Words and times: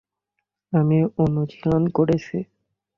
আমি 0.73 0.97
অনুশীলন 1.23 1.83
করেছি। 1.89 2.37